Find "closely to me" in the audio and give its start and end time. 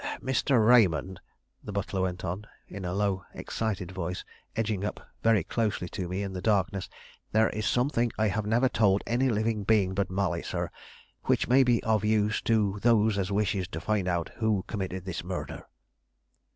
5.43-6.23